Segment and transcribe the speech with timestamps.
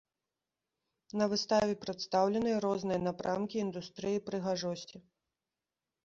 [1.21, 4.97] На выставе прадстаўленыя розныя напрамкі індустрыі прыгажосці.